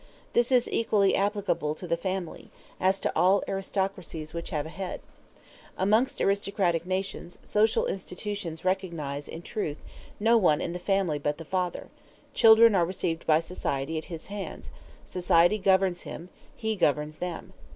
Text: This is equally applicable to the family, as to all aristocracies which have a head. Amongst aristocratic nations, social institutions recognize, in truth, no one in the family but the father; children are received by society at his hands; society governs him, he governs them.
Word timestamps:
This 0.33 0.51
is 0.51 0.67
equally 0.71 1.13
applicable 1.15 1.75
to 1.75 1.85
the 1.87 1.95
family, 1.95 2.49
as 2.79 2.99
to 3.01 3.15
all 3.15 3.43
aristocracies 3.47 4.33
which 4.33 4.49
have 4.49 4.65
a 4.65 4.69
head. 4.69 5.01
Amongst 5.77 6.19
aristocratic 6.21 6.87
nations, 6.87 7.37
social 7.43 7.85
institutions 7.85 8.65
recognize, 8.65 9.27
in 9.27 9.43
truth, 9.43 9.77
no 10.19 10.37
one 10.37 10.59
in 10.59 10.73
the 10.73 10.79
family 10.79 11.19
but 11.19 11.37
the 11.37 11.45
father; 11.45 11.89
children 12.33 12.73
are 12.73 12.83
received 12.83 13.27
by 13.27 13.39
society 13.39 13.95
at 13.99 14.05
his 14.05 14.25
hands; 14.33 14.71
society 15.05 15.59
governs 15.59 16.01
him, 16.01 16.29
he 16.55 16.75
governs 16.75 17.19
them. 17.19 17.53